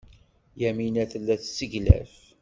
[0.61, 2.13] Yamina tella tesseglaf.